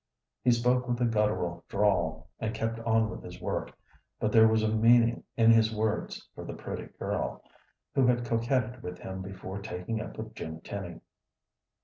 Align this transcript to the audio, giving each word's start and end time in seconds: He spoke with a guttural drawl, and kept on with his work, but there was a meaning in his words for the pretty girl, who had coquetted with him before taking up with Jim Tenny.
He 0.43 0.49
spoke 0.49 0.87
with 0.87 0.99
a 0.99 1.05
guttural 1.05 1.63
drawl, 1.69 2.27
and 2.39 2.55
kept 2.55 2.79
on 2.79 3.11
with 3.11 3.21
his 3.21 3.39
work, 3.39 3.77
but 4.19 4.31
there 4.31 4.47
was 4.47 4.63
a 4.63 4.67
meaning 4.67 5.23
in 5.37 5.51
his 5.51 5.71
words 5.75 6.27
for 6.33 6.43
the 6.43 6.55
pretty 6.55 6.87
girl, 6.97 7.43
who 7.93 8.07
had 8.07 8.25
coquetted 8.25 8.81
with 8.81 8.97
him 8.97 9.21
before 9.21 9.61
taking 9.61 10.01
up 10.01 10.17
with 10.17 10.33
Jim 10.33 10.59
Tenny. 10.61 11.01